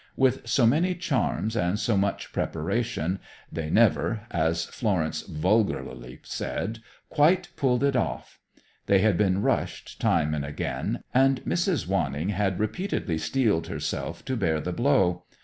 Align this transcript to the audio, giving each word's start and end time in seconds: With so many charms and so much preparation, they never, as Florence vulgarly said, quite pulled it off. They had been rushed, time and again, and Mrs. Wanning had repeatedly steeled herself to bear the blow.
With 0.17 0.47
so 0.47 0.65
many 0.65 0.95
charms 0.95 1.55
and 1.55 1.77
so 1.79 1.95
much 1.95 2.33
preparation, 2.33 3.19
they 3.51 3.69
never, 3.69 4.21
as 4.31 4.65
Florence 4.65 5.21
vulgarly 5.21 6.19
said, 6.23 6.79
quite 7.09 7.49
pulled 7.55 7.83
it 7.83 7.95
off. 7.95 8.39
They 8.87 8.97
had 9.01 9.15
been 9.15 9.43
rushed, 9.43 9.99
time 10.01 10.33
and 10.33 10.43
again, 10.43 11.03
and 11.13 11.45
Mrs. 11.45 11.85
Wanning 11.85 12.29
had 12.29 12.59
repeatedly 12.59 13.19
steeled 13.19 13.67
herself 13.67 14.25
to 14.25 14.35
bear 14.35 14.59
the 14.59 14.73
blow. 14.73 15.25